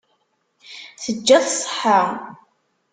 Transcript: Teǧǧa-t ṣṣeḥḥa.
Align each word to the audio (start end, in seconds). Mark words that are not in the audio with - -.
Teǧǧa-t 1.03 1.47
ṣṣeḥḥa. 1.55 2.01